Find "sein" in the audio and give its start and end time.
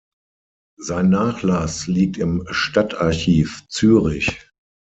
0.79-1.11